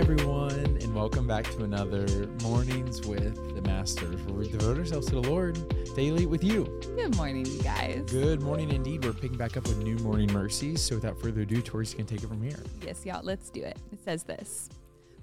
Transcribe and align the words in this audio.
everyone, 0.00 0.78
and 0.80 0.94
welcome 0.94 1.26
back 1.26 1.44
to 1.44 1.62
another 1.62 2.26
Mornings 2.42 3.06
with 3.06 3.54
the 3.54 3.60
Masters, 3.60 4.18
where 4.22 4.34
we 4.34 4.48
devote 4.48 4.78
ourselves 4.78 5.08
to 5.08 5.20
the 5.20 5.28
Lord 5.28 5.58
daily 5.94 6.24
with 6.24 6.42
you. 6.42 6.64
Good 6.96 7.14
morning, 7.16 7.44
you 7.44 7.62
guys. 7.62 8.10
Good 8.10 8.40
morning 8.40 8.70
indeed. 8.70 9.04
We're 9.04 9.12
picking 9.12 9.36
back 9.36 9.58
up 9.58 9.64
with 9.64 9.76
new 9.76 9.96
morning 9.96 10.32
mercies. 10.32 10.80
So 10.80 10.94
without 10.94 11.20
further 11.20 11.42
ado, 11.42 11.60
Tori's 11.60 11.92
can 11.92 12.06
take 12.06 12.22
it 12.22 12.28
from 12.28 12.40
here. 12.40 12.56
Yes, 12.80 13.04
y'all, 13.04 13.20
let's 13.22 13.50
do 13.50 13.60
it. 13.60 13.76
It 13.92 14.02
says 14.02 14.22
this 14.22 14.70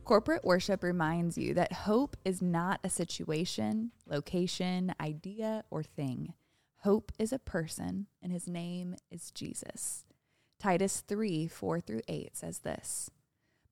Corporate 0.06 0.46
worship 0.46 0.84
reminds 0.84 1.40
you 1.40 1.56
that 1.56 1.74
hope 1.74 2.16
is 2.24 2.44
not 2.44 2.80
a 2.84 2.90
situation, 2.92 3.94
location, 4.08 4.94
idea, 5.02 5.64
or 5.72 5.82
thing. 5.82 6.36
Hope 6.82 7.12
is 7.18 7.34
a 7.34 7.40
person, 7.40 8.06
and 8.22 8.32
his 8.32 8.48
name 8.48 8.96
is 9.10 9.32
Jesus. 9.32 10.06
Titus 10.60 11.04
3 11.08 11.48
4 11.48 11.80
through 11.80 12.02
8 12.08 12.38
says 12.38 12.60
this 12.60 13.10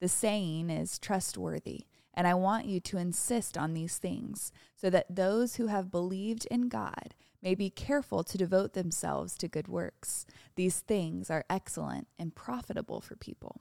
The 0.00 0.08
saying 0.08 0.70
is 0.70 0.98
trustworthy, 0.98 1.86
and 2.12 2.26
I 2.26 2.34
want 2.34 2.66
you 2.66 2.80
to 2.80 2.98
insist 2.98 3.56
on 3.56 3.74
these 3.74 3.98
things, 3.98 4.52
so 4.74 4.90
that 4.90 5.14
those 5.14 5.56
who 5.56 5.66
have 5.66 5.90
believed 5.90 6.46
in 6.50 6.68
God 6.68 7.14
may 7.42 7.54
be 7.54 7.70
careful 7.70 8.24
to 8.24 8.38
devote 8.38 8.72
themselves 8.72 9.36
to 9.38 9.48
good 9.48 9.68
works. 9.68 10.26
These 10.56 10.80
things 10.80 11.30
are 11.30 11.44
excellent 11.48 12.08
and 12.18 12.34
profitable 12.34 13.00
for 13.00 13.16
people. 13.16 13.60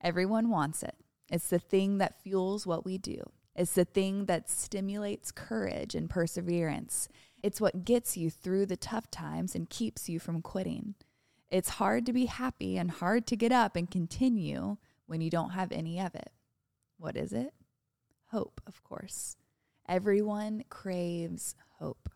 Everyone 0.00 0.48
wants 0.48 0.82
it. 0.82 0.96
It's 1.30 1.48
the 1.48 1.58
thing 1.58 1.98
that 1.98 2.20
fuels 2.22 2.66
what 2.66 2.84
we 2.84 2.98
do. 2.98 3.22
It's 3.54 3.74
the 3.74 3.84
thing 3.84 4.26
that 4.26 4.48
stimulates 4.48 5.32
courage 5.32 5.94
and 5.94 6.08
perseverance. 6.08 7.08
It's 7.42 7.60
what 7.60 7.84
gets 7.84 8.16
you 8.16 8.30
through 8.30 8.66
the 8.66 8.76
tough 8.76 9.10
times 9.10 9.54
and 9.54 9.68
keeps 9.68 10.08
you 10.08 10.18
from 10.18 10.42
quitting. 10.42 10.94
It's 11.50 11.70
hard 11.70 12.06
to 12.06 12.12
be 12.12 12.26
happy 12.26 12.76
and 12.76 12.90
hard 12.90 13.26
to 13.28 13.36
get 13.36 13.52
up 13.52 13.74
and 13.74 13.90
continue 13.90 14.76
when 15.08 15.20
you 15.20 15.30
don't 15.30 15.50
have 15.50 15.72
any 15.72 15.98
of 15.98 16.14
it. 16.14 16.30
What 16.96 17.16
is 17.16 17.32
it? 17.32 17.52
Hope, 18.30 18.60
of 18.66 18.84
course. 18.84 19.36
Everyone 19.88 20.62
craves 20.68 21.56
hope. 21.80 22.08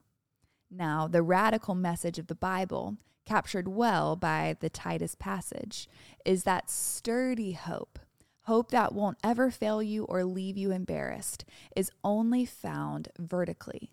Now, 0.71 1.09
the 1.09 1.23
radical 1.23 1.75
message 1.75 2.19
of 2.19 2.29
the 2.29 2.35
Bible, 2.37 2.97
captured 3.27 3.67
well 3.67 4.15
by 4.15 4.57
the 4.61 4.71
Titus 4.71 5.17
passage, 5.17 5.89
is 6.25 6.45
that 6.45 6.71
sturdy 6.71 7.53
hope, 7.53 7.99
hope 8.43 8.71
that 8.71 8.95
won't 8.95 9.19
ever 9.25 9.51
fail 9.51 9.83
you 9.83 10.05
or 10.05 10.25
leave 10.25 10.57
you 10.57 10.71
embarrassed, 10.71 11.45
is 11.75 11.91
only 12.05 12.45
found 12.45 13.09
vertically 13.19 13.93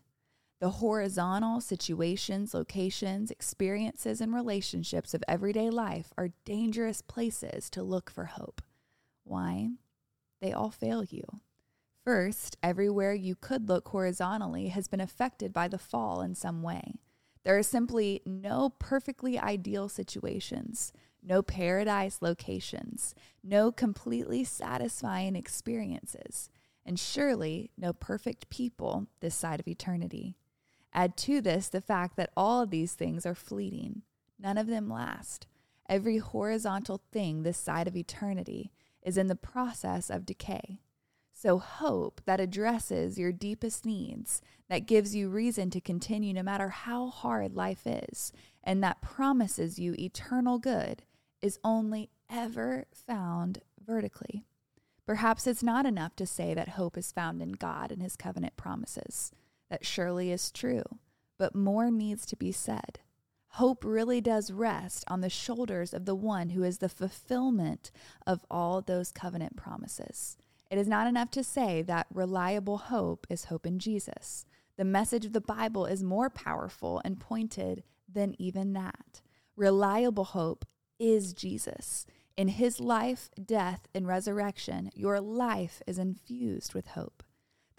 the 0.60 0.70
horizontal 0.72 1.62
situations, 1.62 2.54
locations, 2.54 3.32
experiences, 3.32 4.20
and 4.20 4.34
relationships 4.34 5.14
of 5.14 5.24
everyday 5.28 5.70
life 5.70 6.12
are 6.18 6.34
dangerous 6.44 7.02
places 7.02 7.70
to 7.70 7.82
look 7.82 8.10
for 8.10 8.26
hope. 8.26 8.62
Why? 9.30 9.70
They 10.42 10.52
all 10.52 10.72
fail 10.72 11.04
you. 11.04 11.24
First, 12.04 12.58
everywhere 12.64 13.14
you 13.14 13.36
could 13.36 13.70
look 13.70 13.90
horizontally 13.90 14.70
has 14.70 14.88
been 14.88 15.00
affected 15.00 15.54
by 15.54 15.68
the 15.68 15.78
fall 15.78 16.22
in 16.22 16.34
some 16.34 16.64
way. 16.64 16.96
There 17.44 17.56
are 17.56 17.64
simply 17.64 18.24
no 18.26 18.74
perfectly 18.80 19.38
ideal 19.38 19.88
situations, 19.88 20.92
no 21.22 21.44
paradise 21.44 22.24
locations, 22.24 23.14
no 23.44 23.72
completely 23.72 24.44
satisfying 24.44 25.36
experiences, 25.36 26.50
and 26.84 27.00
surely 27.00 27.70
no 27.78 27.94
perfect 27.94 28.50
people 28.50 29.06
this 29.20 29.36
side 29.36 29.60
of 29.60 29.68
eternity. 29.68 30.38
Add 30.92 31.16
to 31.18 31.40
this 31.40 31.70
the 31.70 31.82
fact 31.82 32.16
that 32.16 32.32
all 32.36 32.64
of 32.64 32.72
these 32.72 32.94
things 32.94 33.28
are 33.28 33.36
fleeting, 33.36 34.02
none 34.40 34.58
of 34.58 34.66
them 34.66 34.90
last. 34.90 35.46
Every 35.88 36.18
horizontal 36.18 37.02
thing 37.12 37.44
this 37.44 37.60
side 37.60 37.88
of 37.88 37.96
eternity 37.96 38.72
is 39.04 39.18
in 39.18 39.28
the 39.28 39.36
process 39.36 40.10
of 40.10 40.26
decay. 40.26 40.82
So, 41.34 41.58
hope 41.58 42.22
that 42.26 42.42
addresses 42.42 43.18
your 43.18 43.32
deepest 43.32 43.86
needs, 43.86 44.42
that 44.68 44.86
gives 44.86 45.16
you 45.16 45.30
reason 45.30 45.70
to 45.70 45.80
continue 45.80 46.34
no 46.34 46.44
matter 46.44 46.68
how 46.70 47.08
hard 47.08 47.56
life 47.56 47.88
is, 47.88 48.34
and 48.64 48.84
that 48.84 49.02
promises 49.02 49.80
you 49.80 49.96
eternal 49.98 50.60
good, 50.60 51.04
is 51.42 51.60
only 51.64 52.10
ever 52.30 52.86
found 52.94 53.62
vertically. 53.82 54.44
Perhaps 55.06 55.48
it's 55.48 55.64
not 55.64 55.86
enough 55.86 56.16
to 56.18 56.26
say 56.26 56.54
that 56.54 56.70
hope 56.70 56.98
is 56.98 57.12
found 57.12 57.42
in 57.42 57.54
God 57.54 57.92
and 57.92 58.02
His 58.02 58.16
covenant 58.16 58.58
promises. 58.58 59.32
That 59.70 59.86
surely 59.86 60.32
is 60.32 60.52
true, 60.52 60.84
but 61.38 61.56
more 61.56 61.90
needs 61.90 62.26
to 62.28 62.36
be 62.36 62.52
said. 62.52 63.00
Hope 63.54 63.84
really 63.84 64.22
does 64.22 64.52
rest 64.52 65.04
on 65.08 65.22
the 65.22 65.30
shoulders 65.30 65.94
of 65.94 66.06
the 66.06 66.16
one 66.16 66.50
who 66.50 66.64
is 66.64 66.78
the 66.78 66.90
fulfillment 66.90 67.92
of 68.26 68.46
all 68.50 68.82
those 68.82 69.12
covenant 69.12 69.56
promises. 69.56 70.38
It 70.70 70.78
is 70.78 70.88
not 70.88 71.08
enough 71.08 71.32
to 71.32 71.44
say 71.44 71.82
that 71.84 72.08
reliable 72.14 72.78
hope 72.78 73.26
is 73.30 73.46
hope 73.46 73.66
in 73.66 73.80
Jesus. 73.80 74.46
The 74.78 74.86
message 74.86 75.26
of 75.26 75.34
the 75.34 75.42
Bible 75.42 75.86
is 75.86 76.04
more 76.04 76.30
powerful 76.30 77.02
and 77.04 77.20
pointed 77.20 77.84
than 78.08 78.36
even 78.40 78.74
that. 78.74 79.22
Reliable 79.56 80.26
hope 80.26 80.66
is 81.00 81.34
Jesus. 81.34 82.06
In 82.38 82.50
his 82.50 82.80
life, 82.80 83.30
death, 83.44 83.88
and 83.94 84.08
resurrection, 84.08 84.92
your 84.94 85.20
life 85.20 85.82
is 85.88 85.98
infused 85.98 86.74
with 86.74 86.88
hope. 86.88 87.24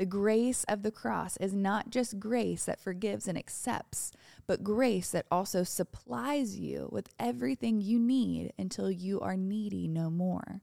The 0.01 0.07
grace 0.07 0.65
of 0.65 0.83
the 0.83 0.91
cross 0.91 1.37
is 1.37 1.53
not 1.53 1.91
just 1.91 2.19
grace 2.19 2.65
that 2.65 2.81
forgives 2.81 3.29
and 3.29 3.37
accepts, 3.37 4.13
but 4.47 4.65
grace 4.65 5.11
that 5.11 5.27
also 5.31 5.63
supplies 5.63 6.59
you 6.59 6.89
with 6.91 7.11
everything 7.19 7.83
you 7.83 7.99
need 7.99 8.55
until 8.59 8.91
you 8.91 9.21
are 9.21 9.37
needy 9.37 9.87
no 9.87 10.09
more. 10.09 10.63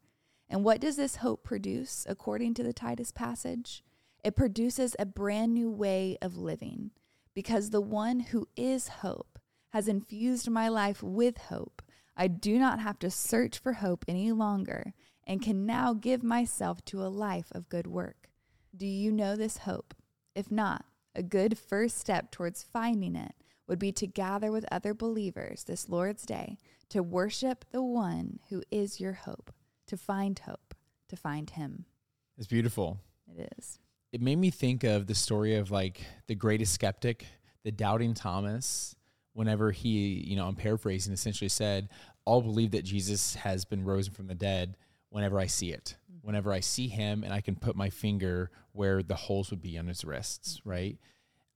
And 0.49 0.63
what 0.63 0.81
does 0.81 0.95
this 0.95 1.17
hope 1.17 1.43
produce, 1.43 2.03
according 2.09 2.55
to 2.55 2.63
the 2.63 2.73
Titus 2.73 3.11
passage? 3.11 3.83
It 4.23 4.35
produces 4.35 4.95
a 4.97 5.05
brand 5.05 5.53
new 5.53 5.69
way 5.69 6.17
of 6.19 6.35
living 6.35 6.89
because 7.35 7.69
the 7.69 7.79
one 7.79 8.21
who 8.21 8.47
is 8.57 8.87
hope 8.87 9.37
has 9.69 9.87
infused 9.87 10.49
my 10.49 10.67
life 10.67 11.03
with 11.03 11.37
hope. 11.37 11.83
I 12.15 12.27
do 12.27 12.57
not 12.57 12.79
have 12.79 12.97
to 12.97 13.11
search 13.11 13.59
for 13.59 13.73
hope 13.73 14.03
any 14.07 14.31
longer 14.31 14.95
and 15.27 15.43
can 15.43 15.67
now 15.67 15.93
give 15.93 16.23
myself 16.23 16.83
to 16.85 17.03
a 17.03 17.13
life 17.13 17.51
of 17.51 17.69
good 17.69 17.85
work. 17.85 18.26
Do 18.77 18.85
you 18.85 19.11
know 19.11 19.35
this 19.35 19.59
hope? 19.59 19.95
If 20.35 20.51
not, 20.51 20.85
a 21.15 21.23
good 21.23 21.57
first 21.57 21.97
step 21.97 22.29
towards 22.29 22.61
finding 22.61 23.15
it 23.15 23.33
would 23.67 23.79
be 23.79 23.91
to 23.93 24.05
gather 24.05 24.51
with 24.51 24.67
other 24.71 24.93
believers 24.93 25.63
this 25.63 25.89
Lord's 25.89 26.27
Day 26.27 26.59
to 26.89 27.01
worship 27.01 27.65
the 27.71 27.81
one 27.81 28.39
who 28.49 28.61
is 28.69 28.99
your 28.99 29.13
hope, 29.13 29.51
to 29.87 29.97
find 29.97 30.37
hope, 30.37 30.75
to 31.09 31.15
find 31.15 31.49
Him. 31.49 31.85
It's 32.37 32.45
beautiful. 32.45 32.99
It 33.27 33.51
is. 33.57 33.79
It 34.11 34.21
made 34.21 34.37
me 34.37 34.51
think 34.51 34.83
of 34.83 35.07
the 35.07 35.15
story 35.15 35.55
of 35.55 35.71
like 35.71 36.01
the 36.27 36.35
greatest 36.35 36.73
skeptic, 36.73 37.25
the 37.63 37.71
doubting 37.71 38.13
Thomas, 38.13 38.95
whenever 39.33 39.71
he, 39.71 40.23
you 40.27 40.35
know, 40.35 40.47
I'm 40.47 40.55
paraphrasing, 40.55 41.13
essentially 41.13 41.49
said, 41.49 41.89
I'll 42.27 42.41
believe 42.41 42.71
that 42.71 42.85
Jesus 42.85 43.33
has 43.35 43.65
been 43.65 43.83
risen 43.83 44.13
from 44.13 44.27
the 44.27 44.35
dead 44.35 44.77
whenever 45.09 45.39
I 45.39 45.47
see 45.47 45.71
it 45.71 45.97
whenever 46.27 46.51
I 46.51 46.59
see 46.59 46.89
him 46.89 47.23
and 47.23 47.31
I 47.31 47.39
can 47.39 47.55
put 47.55 47.77
my 47.77 47.89
finger 47.89 48.51
where 48.73 49.01
the 49.01 49.15
holes 49.15 49.49
would 49.49 49.61
be 49.61 49.77
on 49.77 49.87
his 49.87 50.03
wrists, 50.03 50.59
right? 50.65 50.97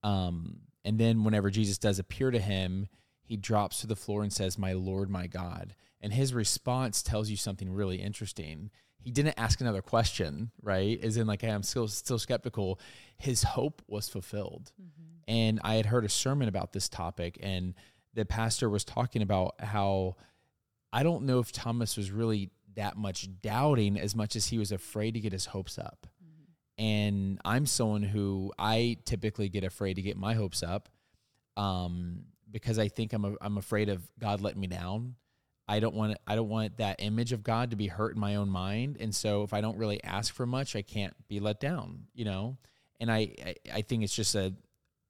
Um, 0.02 0.60
and 0.82 0.98
then 0.98 1.24
whenever 1.24 1.50
Jesus 1.50 1.76
does 1.76 1.98
appear 1.98 2.30
to 2.30 2.38
him, 2.38 2.88
he 3.22 3.36
drops 3.36 3.82
to 3.82 3.86
the 3.86 3.94
floor 3.94 4.22
and 4.22 4.32
says, 4.32 4.58
My 4.58 4.72
Lord, 4.72 5.10
my 5.10 5.26
God. 5.26 5.74
And 6.00 6.14
his 6.14 6.32
response 6.32 7.02
tells 7.02 7.28
you 7.28 7.36
something 7.36 7.70
really 7.70 7.96
interesting. 7.96 8.70
He 8.98 9.10
didn't 9.10 9.38
ask 9.38 9.60
another 9.60 9.82
question, 9.82 10.52
right? 10.62 10.98
As 11.04 11.18
in, 11.18 11.26
like, 11.26 11.42
hey, 11.42 11.50
I'm 11.50 11.62
still 11.62 11.86
still 11.86 12.18
skeptical. 12.18 12.80
His 13.18 13.42
hope 13.42 13.82
was 13.86 14.08
fulfilled. 14.08 14.72
Mm-hmm. 14.80 15.12
And 15.28 15.60
I 15.62 15.74
had 15.74 15.84
heard 15.84 16.06
a 16.06 16.08
sermon 16.08 16.48
about 16.48 16.72
this 16.72 16.88
topic, 16.88 17.38
and 17.42 17.74
the 18.14 18.24
pastor 18.24 18.70
was 18.70 18.84
talking 18.84 19.20
about 19.20 19.54
how 19.60 20.16
I 20.94 21.02
don't 21.02 21.24
know 21.24 21.40
if 21.40 21.52
Thomas 21.52 21.98
was 21.98 22.10
really 22.10 22.50
that 22.76 22.96
much 22.96 23.28
doubting 23.40 23.98
as 23.98 24.14
much 24.14 24.36
as 24.36 24.46
he 24.46 24.58
was 24.58 24.72
afraid 24.72 25.14
to 25.14 25.20
get 25.20 25.32
his 25.32 25.46
hopes 25.46 25.78
up. 25.78 26.06
Mm-hmm. 26.22 26.84
And 26.84 27.40
I'm 27.44 27.66
someone 27.66 28.02
who 28.02 28.52
I 28.58 28.98
typically 29.04 29.48
get 29.48 29.64
afraid 29.64 29.94
to 29.94 30.02
get 30.02 30.16
my 30.16 30.34
hopes 30.34 30.62
up 30.62 30.88
um, 31.56 32.24
because 32.50 32.78
I 32.78 32.88
think 32.88 33.12
I'm, 33.12 33.24
a, 33.24 33.34
I'm 33.40 33.58
afraid 33.58 33.88
of 33.88 34.02
God 34.18 34.40
letting 34.40 34.60
me 34.60 34.66
down. 34.66 35.16
I 35.68 35.80
don't 35.80 35.94
want 35.94 36.18
I 36.26 36.34
don't 36.34 36.48
want 36.48 36.78
that 36.78 36.96
image 36.98 37.32
of 37.32 37.44
God 37.44 37.70
to 37.70 37.76
be 37.76 37.86
hurt 37.86 38.14
in 38.14 38.20
my 38.20 38.34
own 38.34 38.50
mind. 38.50 38.96
And 38.98 39.14
so 39.14 39.42
if 39.42 39.54
I 39.54 39.60
don't 39.60 39.78
really 39.78 40.02
ask 40.02 40.34
for 40.34 40.44
much, 40.44 40.74
I 40.74 40.82
can't 40.82 41.14
be 41.28 41.40
let 41.40 41.60
down, 41.60 42.04
you 42.14 42.24
know? 42.24 42.58
And 43.00 43.10
I, 43.10 43.34
I, 43.44 43.54
I 43.74 43.82
think 43.82 44.02
it's 44.02 44.14
just 44.14 44.34
a 44.34 44.52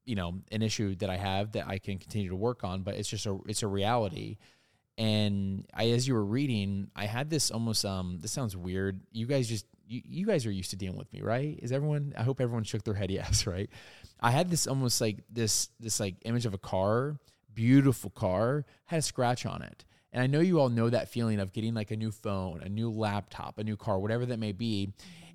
you 0.05 0.15
know, 0.15 0.41
an 0.51 0.61
issue 0.61 0.95
that 0.95 1.09
I 1.09 1.17
have 1.17 1.53
that 1.53 1.67
I 1.67 1.79
can 1.79 1.97
continue 1.97 2.29
to 2.29 2.35
work 2.35 2.63
on, 2.63 2.81
but 2.81 2.95
it's 2.95 3.09
just 3.09 3.25
a 3.25 3.39
it's 3.47 3.63
a 3.63 3.67
reality. 3.67 4.37
And 4.97 5.65
I 5.73 5.89
as 5.89 6.07
you 6.07 6.13
were 6.13 6.25
reading, 6.25 6.89
I 6.95 7.05
had 7.05 7.29
this 7.29 7.51
almost 7.51 7.85
um 7.85 8.19
this 8.21 8.31
sounds 8.31 8.55
weird. 8.55 9.01
You 9.11 9.25
guys 9.25 9.47
just 9.47 9.65
you, 9.87 10.01
you 10.05 10.25
guys 10.25 10.45
are 10.45 10.51
used 10.51 10.69
to 10.71 10.75
dealing 10.75 10.97
with 10.97 11.11
me, 11.13 11.21
right? 11.21 11.59
Is 11.61 11.71
everyone 11.71 12.13
I 12.17 12.23
hope 12.23 12.39
everyone 12.39 12.63
shook 12.63 12.83
their 12.83 12.93
head 12.93 13.11
yes, 13.11 13.47
right? 13.47 13.69
I 14.19 14.31
had 14.31 14.49
this 14.49 14.67
almost 14.67 15.01
like 15.01 15.23
this 15.29 15.69
this 15.79 15.99
like 15.99 16.15
image 16.25 16.45
of 16.45 16.53
a 16.53 16.59
car, 16.59 17.17
beautiful 17.53 18.09
car, 18.09 18.65
had 18.85 18.99
a 18.99 19.01
scratch 19.01 19.45
on 19.45 19.61
it. 19.61 19.85
And 20.11 20.21
I 20.21 20.27
know 20.27 20.41
you 20.41 20.59
all 20.59 20.69
know 20.69 20.91
that 20.91 21.09
feeling 21.09 21.39
of 21.39 21.53
getting 21.53 21.73
like 21.73 21.89
a 21.89 21.97
new 21.97 22.11
phone, 22.11 22.61
a 22.61 22.69
new 22.69 22.91
laptop, 22.91 23.57
a 23.57 23.63
new 23.63 23.75
car, 23.75 23.99
whatever 23.99 24.27
that 24.27 24.37
may 24.37 24.51
be 24.51 24.93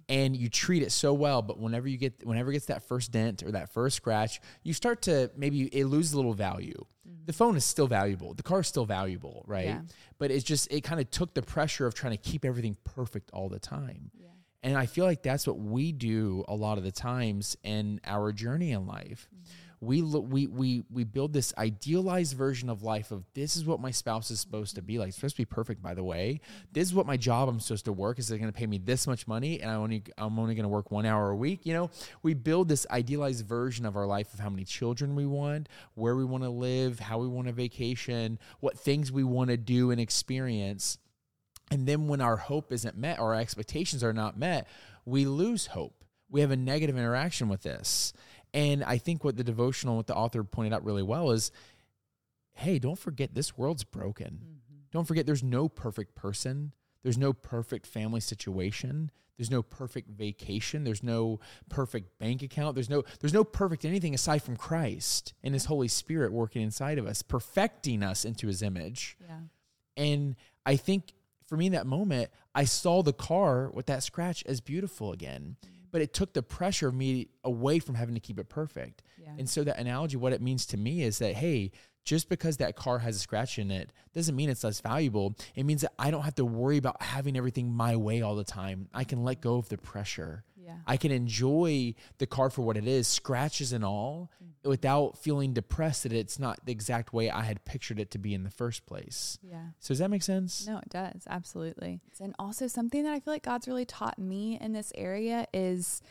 and 0.08 0.36
you 0.36 0.48
treat 0.48 0.82
it 0.82 0.92
so 0.92 1.12
well 1.12 1.42
but 1.42 1.58
whenever 1.58 1.88
you 1.88 1.96
get 1.96 2.24
whenever 2.24 2.50
it 2.50 2.54
gets 2.54 2.66
that 2.66 2.82
first 2.82 3.12
dent 3.12 3.42
or 3.42 3.52
that 3.52 3.72
first 3.72 3.96
scratch 3.96 4.40
you 4.62 4.72
start 4.72 5.02
to 5.02 5.30
maybe 5.36 5.62
it 5.66 5.86
loses 5.86 6.12
a 6.12 6.16
little 6.16 6.34
value 6.34 6.84
mm-hmm. 7.08 7.24
the 7.26 7.32
phone 7.32 7.56
is 7.56 7.64
still 7.64 7.86
valuable 7.86 8.34
the 8.34 8.42
car 8.42 8.60
is 8.60 8.66
still 8.66 8.86
valuable 8.86 9.44
right 9.46 9.66
yeah. 9.66 9.80
but 10.18 10.30
it's 10.30 10.44
just 10.44 10.70
it 10.72 10.82
kind 10.82 11.00
of 11.00 11.10
took 11.10 11.34
the 11.34 11.42
pressure 11.42 11.86
of 11.86 11.94
trying 11.94 12.16
to 12.16 12.22
keep 12.30 12.44
everything 12.44 12.76
perfect 12.84 13.30
all 13.32 13.48
the 13.48 13.58
time 13.58 14.10
yeah. 14.18 14.28
and 14.62 14.76
i 14.76 14.86
feel 14.86 15.04
like 15.04 15.22
that's 15.22 15.46
what 15.46 15.58
we 15.58 15.92
do 15.92 16.44
a 16.48 16.54
lot 16.54 16.78
of 16.78 16.84
the 16.84 16.92
times 16.92 17.56
in 17.62 18.00
our 18.04 18.32
journey 18.32 18.72
in 18.72 18.86
life 18.86 19.28
mm-hmm 19.34 19.64
we 19.80 20.02
we 20.02 20.46
we 20.46 20.82
we 20.90 21.04
build 21.04 21.32
this 21.32 21.54
idealized 21.56 22.36
version 22.36 22.68
of 22.68 22.82
life 22.82 23.10
of 23.10 23.24
this 23.34 23.56
is 23.56 23.64
what 23.64 23.80
my 23.80 23.90
spouse 23.90 24.30
is 24.30 24.40
supposed 24.40 24.74
to 24.74 24.82
be 24.82 24.98
like. 24.98 25.08
It's 25.08 25.16
supposed 25.16 25.36
to 25.36 25.42
be 25.42 25.46
perfect, 25.46 25.82
by 25.82 25.94
the 25.94 26.02
way. 26.02 26.40
This 26.72 26.88
is 26.88 26.94
what 26.94 27.06
my 27.06 27.16
job 27.16 27.48
I'm 27.48 27.60
supposed 27.60 27.84
to 27.84 27.92
work. 27.92 28.18
Is 28.18 28.28
they're 28.28 28.38
going 28.38 28.52
to 28.52 28.58
pay 28.58 28.66
me 28.66 28.78
this 28.78 29.06
much 29.06 29.28
money, 29.28 29.60
and 29.60 29.70
I 29.70 29.74
only 29.74 30.02
I'm 30.16 30.38
only 30.38 30.54
going 30.54 30.64
to 30.64 30.68
work 30.68 30.90
one 30.90 31.06
hour 31.06 31.30
a 31.30 31.36
week. 31.36 31.60
You 31.64 31.74
know, 31.74 31.90
we 32.22 32.34
build 32.34 32.68
this 32.68 32.86
idealized 32.90 33.46
version 33.46 33.86
of 33.86 33.96
our 33.96 34.06
life 34.06 34.34
of 34.34 34.40
how 34.40 34.50
many 34.50 34.64
children 34.64 35.14
we 35.14 35.26
want, 35.26 35.68
where 35.94 36.16
we 36.16 36.24
want 36.24 36.42
to 36.42 36.50
live, 36.50 36.98
how 36.98 37.18
we 37.18 37.28
want 37.28 37.46
to 37.46 37.52
vacation, 37.52 38.38
what 38.60 38.78
things 38.78 39.12
we 39.12 39.22
want 39.22 39.50
to 39.50 39.56
do 39.56 39.90
and 39.90 40.00
experience. 40.00 40.98
And 41.70 41.86
then 41.86 42.08
when 42.08 42.20
our 42.20 42.36
hope 42.36 42.72
isn't 42.72 42.96
met, 42.96 43.18
or 43.18 43.34
our 43.34 43.40
expectations 43.40 44.02
are 44.02 44.14
not 44.14 44.38
met, 44.38 44.66
we 45.04 45.26
lose 45.26 45.66
hope. 45.66 46.04
We 46.30 46.40
have 46.40 46.50
a 46.50 46.56
negative 46.56 46.96
interaction 46.96 47.48
with 47.48 47.62
this. 47.62 48.12
And 48.58 48.82
I 48.82 48.98
think 48.98 49.22
what 49.22 49.36
the 49.36 49.44
devotional, 49.44 49.96
what 49.96 50.08
the 50.08 50.16
author 50.16 50.42
pointed 50.42 50.72
out 50.72 50.84
really 50.84 51.02
well 51.02 51.30
is 51.30 51.52
hey, 52.54 52.80
don't 52.80 52.98
forget 52.98 53.32
this 53.36 53.56
world's 53.56 53.84
broken. 53.84 54.40
Mm-hmm. 54.42 54.78
Don't 54.90 55.06
forget 55.06 55.26
there's 55.26 55.44
no 55.44 55.68
perfect 55.68 56.16
person, 56.16 56.72
there's 57.04 57.16
no 57.16 57.32
perfect 57.32 57.86
family 57.86 58.20
situation. 58.20 59.12
There's 59.36 59.52
no 59.52 59.62
perfect 59.62 60.10
vacation. 60.10 60.82
There's 60.82 61.04
no 61.04 61.38
perfect 61.68 62.18
bank 62.18 62.42
account. 62.42 62.74
There's 62.74 62.90
no 62.90 63.04
there's 63.20 63.32
no 63.32 63.44
perfect 63.44 63.84
anything 63.84 64.12
aside 64.12 64.42
from 64.42 64.56
Christ 64.56 65.32
and 65.44 65.54
His 65.54 65.66
Holy 65.66 65.86
Spirit 65.86 66.32
working 66.32 66.60
inside 66.60 66.98
of 66.98 67.06
us, 67.06 67.22
perfecting 67.22 68.02
us 68.02 68.24
into 68.24 68.48
His 68.48 68.62
image. 68.62 69.16
Yeah. 69.20 69.38
And 69.96 70.34
I 70.66 70.74
think 70.74 71.12
for 71.46 71.56
me 71.56 71.66
in 71.66 71.72
that 71.72 71.86
moment, 71.86 72.30
I 72.52 72.64
saw 72.64 73.04
the 73.04 73.12
car 73.12 73.70
with 73.72 73.86
that 73.86 74.02
scratch 74.02 74.42
as 74.44 74.60
beautiful 74.60 75.12
again. 75.12 75.54
Mm-hmm 75.64 75.77
but 75.90 76.00
it 76.00 76.12
took 76.12 76.32
the 76.32 76.42
pressure 76.42 76.88
of 76.88 76.94
me 76.94 77.28
away 77.44 77.78
from 77.78 77.94
having 77.94 78.14
to 78.14 78.20
keep 78.20 78.38
it 78.38 78.48
perfect. 78.48 79.02
Yeah. 79.20 79.30
And 79.38 79.48
so 79.48 79.64
that 79.64 79.78
analogy, 79.78 80.16
what 80.16 80.32
it 80.32 80.42
means 80.42 80.66
to 80.66 80.76
me 80.76 81.02
is 81.02 81.18
that, 81.18 81.34
hey, 81.34 81.72
just 82.04 82.28
because 82.28 82.56
that 82.56 82.74
car 82.74 82.98
has 83.00 83.16
a 83.16 83.18
scratch 83.18 83.58
in 83.58 83.70
it 83.70 83.92
doesn't 84.14 84.34
mean 84.34 84.48
it's 84.48 84.64
less 84.64 84.80
valuable. 84.80 85.36
It 85.54 85.64
means 85.64 85.82
that 85.82 85.92
I 85.98 86.10
don't 86.10 86.22
have 86.22 86.36
to 86.36 86.44
worry 86.44 86.78
about 86.78 87.02
having 87.02 87.36
everything 87.36 87.70
my 87.70 87.96
way 87.96 88.22
all 88.22 88.34
the 88.34 88.44
time. 88.44 88.88
I 88.94 89.04
can 89.04 89.24
let 89.24 89.42
go 89.42 89.56
of 89.56 89.68
the 89.68 89.76
pressure. 89.76 90.44
Yeah. 90.56 90.76
I 90.86 90.96
can 90.96 91.12
enjoy 91.12 91.94
the 92.18 92.26
car 92.26 92.50
for 92.50 92.62
what 92.62 92.76
it 92.76 92.86
is, 92.86 93.08
scratches 93.08 93.72
and 93.72 93.84
all, 93.84 94.30
mm-hmm. 94.42 94.47
Without 94.64 95.16
feeling 95.16 95.52
depressed 95.52 96.02
that 96.02 96.12
it's 96.12 96.38
not 96.38 96.64
the 96.64 96.72
exact 96.72 97.12
way 97.12 97.30
I 97.30 97.42
had 97.42 97.64
pictured 97.64 97.98
it 98.00 98.10
to 98.12 98.18
be 98.18 98.34
in 98.34 98.44
the 98.44 98.50
first 98.50 98.86
place. 98.86 99.38
Yeah. 99.42 99.68
So 99.78 99.88
does 99.88 99.98
that 99.98 100.10
make 100.10 100.22
sense? 100.22 100.66
No, 100.66 100.78
it 100.78 100.88
does. 100.90 101.22
Absolutely. 101.28 102.00
And 102.20 102.34
also 102.38 102.66
something 102.66 103.04
that 103.04 103.12
I 103.12 103.20
feel 103.20 103.34
like 103.34 103.44
God's 103.44 103.68
really 103.68 103.84
taught 103.84 104.18
me 104.18 104.58
in 104.60 104.72
this 104.72 104.92
area 104.94 105.46
is 105.52 106.02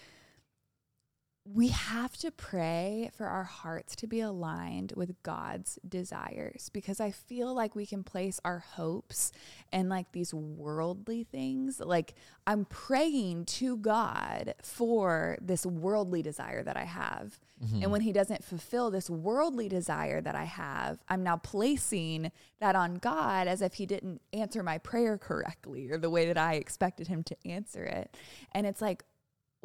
we 1.54 1.70
have 1.70 2.18
to 2.18 2.32
pray 2.32 3.10
for 3.16 3.28
our 3.28 3.44
hearts 3.44 3.96
to 3.96 4.08
be 4.08 4.20
aligned 4.20 4.94
with 4.96 5.22
God's 5.24 5.80
desires 5.88 6.70
because 6.70 7.00
I 7.00 7.12
feel 7.12 7.54
like 7.54 7.76
we 7.76 7.86
can 7.86 8.04
place 8.04 8.40
our 8.44 8.60
hopes 8.60 9.32
and 9.72 9.88
like 9.88 10.12
these 10.12 10.34
worldly 10.34 11.24
things. 11.24 11.80
Like 11.80 12.16
I'm 12.46 12.66
praying 12.66 13.46
to 13.46 13.78
God 13.78 14.56
for 14.62 15.38
this 15.42 15.66
worldly 15.66 16.22
desire 16.22 16.64
that 16.64 16.76
I 16.76 16.84
have. 16.84 17.40
Mm-hmm. 17.64 17.84
And 17.84 17.92
when 17.92 18.02
He 18.02 18.12
doesn't 18.12 18.44
fulfill 18.44 18.92
this 18.92 19.10
worldly 19.10 19.70
desire 19.70 20.20
that 20.22 20.36
I 20.36 20.46
have, 20.46 21.00
I'm 21.08 21.24
now 21.24 21.38
placing 21.38 22.32
that 22.60 22.76
on 22.76 22.96
God 22.96 23.48
as 23.48 23.62
if 23.62 23.76
He 23.76 23.86
didn't 23.86 24.22
answer 24.34 24.64
my 24.64 24.80
prayer 24.80 25.18
correctly 25.18 25.90
or 25.90 25.98
the 25.98 26.10
way 26.10 26.26
that 26.26 26.38
I 26.38 26.56
expected 26.56 27.08
Him 27.08 27.24
to 27.24 27.38
answer 27.46 27.84
it. 27.84 28.18
And 28.54 28.68
it's 28.68 28.82
like, 28.82 29.04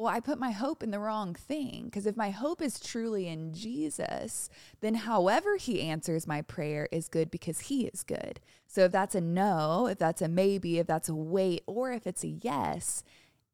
well, 0.02 0.12
I 0.12 0.18
put 0.18 0.40
my 0.40 0.50
hope 0.50 0.82
in 0.82 0.90
the 0.90 0.98
wrong 0.98 1.32
thing. 1.32 1.84
Because 1.84 2.06
if 2.06 2.16
my 2.16 2.30
hope 2.30 2.60
is 2.60 2.80
truly 2.80 3.28
in 3.28 3.54
Jesus, 3.54 4.50
then 4.80 4.96
however 4.96 5.56
he 5.56 5.80
answers 5.80 6.26
my 6.26 6.42
prayer 6.42 6.88
is 6.90 7.06
good 7.06 7.30
because 7.30 7.60
he 7.60 7.86
is 7.86 8.02
good. 8.02 8.40
So 8.66 8.86
if 8.86 8.90
that's 8.92 9.14
a 9.14 9.20
no, 9.20 9.86
if 9.86 9.98
that's 9.98 10.20
a 10.20 10.26
maybe, 10.26 10.80
if 10.80 10.88
that's 10.88 11.08
a 11.08 11.14
wait, 11.14 11.62
or 11.68 11.92
if 11.92 12.04
it's 12.04 12.24
a 12.24 12.28
yes, 12.28 13.04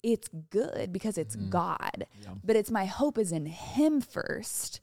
it's 0.03 0.29
good 0.49 0.91
because 0.91 1.19
it's 1.19 1.37
mm. 1.37 1.51
God. 1.51 2.07
Yeah. 2.23 2.31
But 2.43 2.57
it's 2.57 2.71
my 2.71 2.87
hope 2.87 3.19
is 3.19 3.31
in 3.31 3.45
him 3.45 4.01
first 4.01 4.81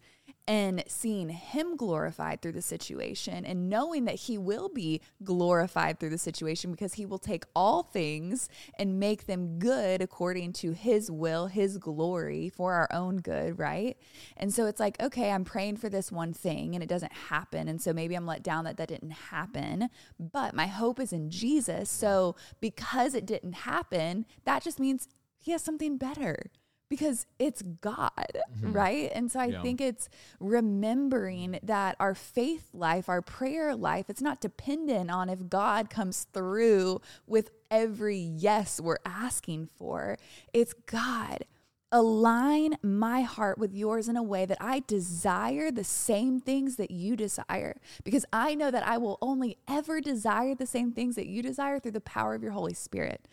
and 0.47 0.83
seeing 0.87 1.29
him 1.29 1.75
glorified 1.75 2.41
through 2.41 2.51
the 2.51 2.61
situation 2.61 3.45
and 3.45 3.69
knowing 3.69 4.05
that 4.05 4.15
he 4.15 4.37
will 4.37 4.69
be 4.69 5.01
glorified 5.23 5.99
through 5.99 6.09
the 6.09 6.17
situation 6.17 6.71
because 6.71 6.93
he 6.93 7.05
will 7.05 7.17
take 7.17 7.45
all 7.55 7.81
things 7.81 8.47
and 8.77 8.99
make 8.99 9.25
them 9.25 9.57
good 9.57 10.01
according 10.01 10.53
to 10.53 10.73
his 10.73 11.09
will, 11.09 11.47
his 11.47 11.77
glory 11.77 12.49
for 12.49 12.73
our 12.73 12.87
own 12.91 13.17
good, 13.17 13.57
right? 13.57 13.97
And 14.37 14.53
so 14.53 14.67
it's 14.67 14.79
like, 14.79 15.01
okay, 15.01 15.31
I'm 15.31 15.45
praying 15.45 15.77
for 15.77 15.89
this 15.89 16.11
one 16.11 16.33
thing 16.33 16.75
and 16.75 16.83
it 16.83 16.89
doesn't 16.89 17.13
happen. 17.13 17.67
And 17.67 17.81
so 17.81 17.91
maybe 17.91 18.15
I'm 18.15 18.27
let 18.27 18.43
down 18.43 18.65
that 18.65 18.77
that 18.77 18.89
didn't 18.89 19.11
happen, 19.11 19.89
but 20.19 20.53
my 20.53 20.67
hope 20.67 20.99
is 20.99 21.11
in 21.11 21.31
Jesus. 21.31 21.89
So 21.89 22.35
because 22.59 23.15
it 23.15 23.25
didn't 23.25 23.53
happen, 23.53 24.25
that 24.43 24.63
just 24.63 24.79
means 24.79 25.07
he 25.39 25.51
has 25.51 25.63
something 25.63 25.97
better 25.97 26.51
because 26.89 27.25
it's 27.39 27.61
God, 27.61 28.11
mm-hmm. 28.17 28.71
right? 28.71 29.11
And 29.13 29.31
so 29.31 29.39
I 29.39 29.45
yeah. 29.45 29.61
think 29.61 29.81
it's 29.81 30.07
remembering 30.39 31.59
that 31.63 31.95
our 31.99 32.13
faith 32.15 32.69
life, 32.73 33.09
our 33.09 33.21
prayer 33.21 33.75
life, 33.75 34.09
it's 34.09 34.21
not 34.21 34.41
dependent 34.41 35.09
on 35.09 35.29
if 35.29 35.49
God 35.49 35.89
comes 35.89 36.27
through 36.33 37.01
with 37.25 37.49
every 37.71 38.17
yes 38.17 38.79
we're 38.79 38.97
asking 39.05 39.67
for. 39.67 40.17
It's 40.53 40.73
God. 40.73 41.45
Align 41.91 42.75
my 42.81 43.21
heart 43.21 43.57
with 43.57 43.73
yours 43.73 44.09
in 44.09 44.17
a 44.17 44.23
way 44.23 44.45
that 44.45 44.57
I 44.59 44.83
desire 44.85 45.71
the 45.71 45.83
same 45.83 46.41
things 46.41 46.75
that 46.75 46.91
you 46.91 47.15
desire, 47.15 47.77
because 48.03 48.25
I 48.33 48.53
know 48.53 48.69
that 48.69 48.85
I 48.85 48.97
will 48.97 49.17
only 49.21 49.57
ever 49.67 50.01
desire 50.01 50.55
the 50.55 50.65
same 50.65 50.91
things 50.91 51.15
that 51.15 51.27
you 51.27 51.41
desire 51.41 51.79
through 51.79 51.91
the 51.91 52.01
power 52.01 52.35
of 52.35 52.43
your 52.43 52.51
Holy 52.51 52.73
Spirit. 52.73 53.27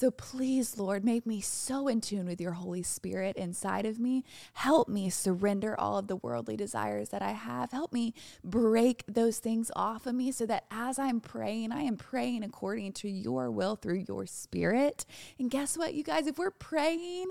So 0.00 0.12
please, 0.12 0.78
Lord, 0.78 1.04
make 1.04 1.26
me 1.26 1.40
so 1.40 1.88
in 1.88 2.00
tune 2.00 2.26
with 2.28 2.40
your 2.40 2.52
Holy 2.52 2.84
Spirit 2.84 3.34
inside 3.34 3.84
of 3.84 3.98
me. 3.98 4.22
Help 4.52 4.88
me 4.88 5.10
surrender 5.10 5.74
all 5.76 5.98
of 5.98 6.06
the 6.06 6.14
worldly 6.14 6.56
desires 6.56 7.08
that 7.08 7.20
I 7.20 7.32
have. 7.32 7.72
Help 7.72 7.92
me 7.92 8.14
break 8.44 9.02
those 9.08 9.40
things 9.40 9.72
off 9.74 10.06
of 10.06 10.14
me 10.14 10.30
so 10.30 10.46
that 10.46 10.66
as 10.70 11.00
I'm 11.00 11.18
praying, 11.18 11.72
I 11.72 11.82
am 11.82 11.96
praying 11.96 12.44
according 12.44 12.92
to 12.92 13.08
your 13.08 13.50
will 13.50 13.74
through 13.74 14.04
your 14.06 14.24
spirit. 14.24 15.04
And 15.36 15.50
guess 15.50 15.76
what, 15.76 15.94
you 15.94 16.04
guys? 16.04 16.28
If 16.28 16.38
we're 16.38 16.52
praying, 16.52 17.30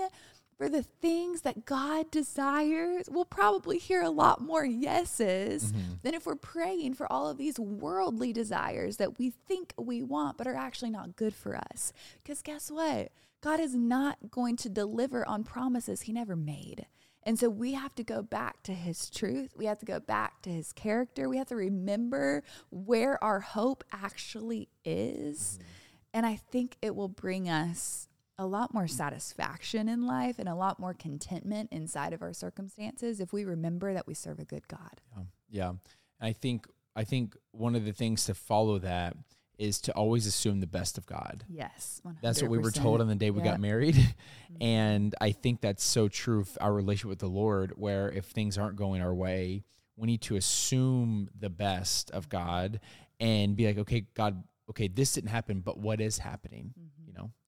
for 0.58 0.70
the 0.70 0.82
things 0.82 1.42
that 1.42 1.66
God 1.66 2.10
desires, 2.10 3.08
we'll 3.12 3.26
probably 3.26 3.78
hear 3.78 4.02
a 4.02 4.10
lot 4.10 4.42
more 4.42 4.66
yeses 4.66 5.72
mm-hmm. 5.72 5.94
than 6.02 6.16
if 6.16 6.26
we're 6.26 6.36
praying 6.36 6.96
for 6.96 7.12
all 7.12 7.30
of 7.30 7.38
these 7.38 7.60
worldly 7.60 8.34
desires 8.34 8.98
that 8.98 9.20
we 9.20 9.30
think 9.30 9.74
we 9.78 10.02
want 10.02 10.38
but 10.38 10.48
are 10.48 10.56
actually 10.56 10.90
not 10.90 11.16
good 11.16 11.36
for 11.36 11.56
us. 11.56 11.94
Because 12.24 12.42
guess 12.42 12.72
what? 12.72 13.12
God 13.42 13.60
is 13.60 13.76
not 13.76 14.32
going 14.32 14.56
to 14.58 14.70
deliver 14.70 15.28
on 15.28 15.44
promises 15.44 16.02
he 16.02 16.12
never 16.12 16.36
made. 16.36 16.88
And 17.22 17.38
so 17.38 17.50
we 17.50 17.74
have 17.74 17.94
to 17.96 18.04
go 18.04 18.22
back 18.22 18.64
to 18.64 18.74
his 18.74 19.10
truth. 19.10 19.54
We 19.56 19.66
have 19.66 19.80
to 19.80 19.86
go 19.86 20.00
back 20.00 20.42
to 20.44 20.50
his 20.50 20.74
character. 20.74 21.30
We 21.30 21.38
have 21.38 21.48
to 21.48 21.56
remember 21.56 22.42
where 22.72 23.22
our 23.24 23.42
hope 23.42 23.84
actually 23.92 24.70
is. 24.86 25.60
Mm-hmm. 25.60 25.68
And 26.14 26.26
I 26.26 26.36
think 26.36 26.78
it 26.82 26.96
will 26.96 27.10
bring 27.10 27.48
us 27.50 28.08
a 28.40 28.46
lot 28.46 28.74
more 28.74 28.88
satisfaction 28.88 29.90
in 29.90 30.06
life 30.06 30.38
and 30.40 30.48
a 30.48 30.56
lot 30.56 30.80
more 30.80 30.94
contentment 30.94 31.70
inside 31.72 32.14
of 32.14 32.22
our 32.22 32.34
circumstances 32.34 33.20
if 33.20 33.34
we 33.34 33.44
remember 33.46 33.94
that 33.94 34.06
we 34.08 34.14
serve 34.14 34.40
a 34.40 34.46
good 34.46 34.68
God. 34.68 35.02
Yeah. 35.16 35.24
yeah. 35.50 35.74
I 36.22 36.34
think 36.34 36.68
I 36.96 37.04
think 37.04 37.36
one 37.52 37.76
of 37.76 37.86
the 37.86 37.94
things 37.94 38.26
to 38.26 38.34
follow 38.34 38.80
that 38.80 39.16
is 39.60 39.82
to 39.82 39.92
always 39.94 40.28
assume 40.28 40.60
the 40.60 40.68
best 40.68 40.98
of 41.00 41.06
God. 41.08 41.44
Yes. 41.50 42.00
100%. 42.06 42.18
That's 42.22 42.42
what 42.44 42.52
we 42.52 42.60
were 42.60 42.70
told 42.72 43.02
on 43.02 43.08
the 43.08 43.16
day 43.16 43.32
we 43.32 43.40
Yeah. 43.44 43.52
got 43.52 43.60
married. 43.60 44.16
and 44.62 45.14
I 45.20 45.32
think 45.32 45.62
that's 45.62 45.84
so 45.84 46.08
true 46.08 46.42
of 46.42 46.58
our 46.62 46.74
relationship 46.74 47.10
with 47.10 47.20
the 47.20 47.28
Lord, 47.28 47.74
where 47.76 48.12
if 48.12 48.26
things 48.26 48.58
aren't 48.58 48.76
going 48.76 49.02
our 49.02 49.14
way, 49.16 49.64
we 49.96 50.06
need 50.06 50.22
to 50.24 50.36
assume 50.36 51.30
the 51.40 51.50
best 51.50 52.12
of 52.12 52.30
God 52.30 52.80
and 53.20 53.56
be 53.56 53.66
like, 53.66 53.80
okay, 53.80 54.06
God, 54.14 54.44
okay, 54.70 54.88
this 54.88 55.14
didn't 55.14 55.30
happen, 55.32 55.62
but 55.62 55.80
what 55.80 56.02
is 56.02 56.20
happening? 56.20 56.74
Mhm. 56.80 56.97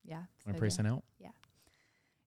Yeah. 0.10 0.24
so 0.44 0.52
to 0.52 0.58
pray 0.58 0.70
something 0.70 0.94
out? 0.94 1.04
Yeah. 1.20 1.30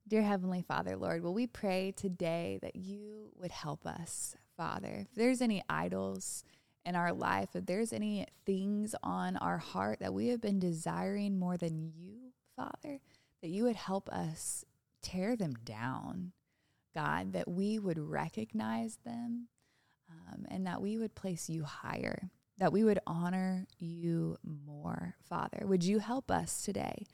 Dear 0.07 0.23
Heavenly 0.23 0.63
Father, 0.63 0.97
Lord, 0.97 1.23
will 1.23 1.35
we 1.35 1.47
pray 1.47 1.93
today 1.97 2.59
that 2.63 2.77
you 2.77 3.33
would 3.37 3.51
help 3.51 3.87
us, 3.87 4.37
Father? 4.57 5.07
If 5.09 5.15
there's 5.17 5.41
any 5.41 5.63
idols 5.69 6.45
in 6.85 6.95
our 6.95 7.13
life, 7.13 7.51
if 7.55 7.67
there's 7.67 7.93
any 7.93 8.27
things 8.47 8.95
on 9.03 9.37
our 9.37 9.59
heart 9.59 9.99
that 10.01 10.15
we 10.15 10.29
have 10.29 10.41
been 10.41 10.59
desiring 10.59 11.39
more 11.39 11.57
than 11.57 11.93
you, 11.97 12.33
Father, 12.57 13.01
that 13.41 13.49
you 13.49 13.65
would 13.65 13.77
help 13.77 14.09
us 14.11 14.65
tear 15.03 15.35
them 15.37 15.55
down, 15.65 16.33
God, 16.95 17.33
that 17.33 17.49
we 17.49 17.79
would 17.79 17.99
recognize 17.99 18.99
them 19.05 19.49
um, 20.11 20.47
and 20.49 20.67
that 20.67 20.81
we 20.81 20.99
would 20.99 21.15
place 21.15 21.49
you 21.49 21.65
higher, 21.65 22.31
that 22.59 22.73
we 22.73 22.85
would 22.85 23.01
honor 23.07 23.67
you 23.79 24.37
more, 24.45 25.15
Father. 25.29 25.63
Would 25.65 25.85
you 25.85 25.99
help 25.99 26.31
us 26.31 26.63
today? 26.63 27.07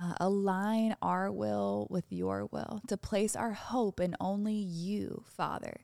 Uh, 0.00 0.14
align 0.20 0.96
our 1.00 1.30
will 1.30 1.86
with 1.90 2.06
your 2.10 2.46
will, 2.46 2.82
to 2.88 2.96
place 2.96 3.36
our 3.36 3.52
hope 3.52 4.00
in 4.00 4.16
only 4.20 4.54
you, 4.54 5.24
Father, 5.26 5.80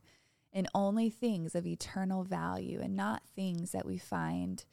in 0.52 0.67
only 0.75 1.11
things 1.11 1.55
of 1.55 1.67
eternal 1.67 2.25
value 2.25 2.81
and 2.81 2.97
not 2.97 3.23
things 3.37 3.71
that 3.73 3.87
we 3.87 3.99
find 3.99 4.64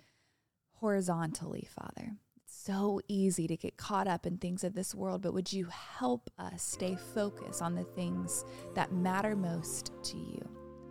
horizontally, 0.79 1.67
Father. 1.69 2.13
It's 2.35 2.55
so 2.65 2.99
easy 3.07 3.47
to 3.47 3.57
get 3.57 3.77
caught 3.77 4.07
up 4.07 4.25
in 4.25 4.37
things 4.37 4.63
of 4.63 4.73
this 4.73 4.95
world, 4.95 5.21
but 5.21 5.33
would 5.33 5.53
you 5.53 5.67
help 5.67 6.29
us 6.39 6.63
stay 6.63 6.97
focused 7.13 7.61
on 7.61 7.75
the 7.75 7.83
things 7.83 8.43
that 8.73 8.91
matter 8.91 9.35
most 9.35 9.91
to 10.03 10.17
you? 10.17 10.49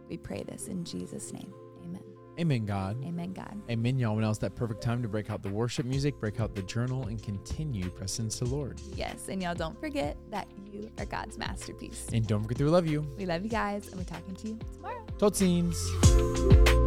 We 0.08 0.16
pray 0.16 0.44
this 0.44 0.68
in 0.68 0.84
Jesus' 0.84 1.32
name. 1.32 1.52
Amen. 2.38 2.66
God. 2.66 3.02
Amen, 3.04 3.32
God. 3.32 3.60
Amen, 3.70 3.98
y'all. 3.98 4.16
Now 4.16 4.30
it's 4.30 4.38
that 4.40 4.54
perfect 4.54 4.82
time 4.82 5.02
to 5.02 5.08
break 5.08 5.30
out 5.30 5.42
the 5.42 5.50
worship 5.50 5.86
music, 5.86 6.18
break 6.20 6.40
out 6.40 6.54
the 6.54 6.62
journal, 6.62 7.06
and 7.06 7.22
continue 7.22 7.88
pressing 7.90 8.28
to 8.28 8.44
the 8.44 8.50
Lord. 8.50 8.80
Yes, 8.94 9.28
and 9.28 9.42
y'all 9.42 9.54
don't 9.54 9.78
forget 9.80 10.16
that 10.30 10.48
you 10.72 10.90
are 10.98 11.06
God's 11.06 11.38
masterpiece. 11.38 12.06
And 12.12 12.26
don't 12.26 12.42
forget 12.42 12.58
that 12.58 12.64
we 12.64 12.70
love 12.70 12.86
you. 12.86 13.06
We 13.16 13.26
love 13.26 13.42
you 13.42 13.50
guys, 13.50 13.88
and 13.88 13.96
we're 13.96 14.04
talking 14.04 14.34
to 14.34 14.48
you 14.48 14.58
tomorrow. 14.74 15.04
Tot 15.18 15.34
ziens. 15.34 16.85